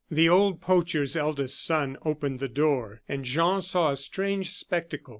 [0.09, 5.09] The old poacher's eldest son opened the door, and Jean saw a strange spectacle.